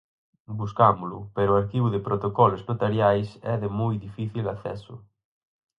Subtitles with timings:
[0.59, 4.93] Buscámolo, pero o Arquivo de Protocolos Notariais é de moi difícil acceso.